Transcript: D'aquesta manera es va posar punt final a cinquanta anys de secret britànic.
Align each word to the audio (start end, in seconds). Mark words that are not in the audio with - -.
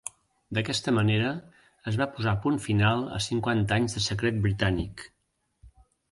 D'aquesta 0.57 0.91
manera 0.97 1.33
es 1.91 1.99
va 1.99 2.07
posar 2.15 2.33
punt 2.45 2.57
final 2.63 3.03
a 3.17 3.19
cinquanta 3.25 3.77
anys 3.81 3.97
de 3.99 4.03
secret 4.07 4.41
britànic. 4.47 5.05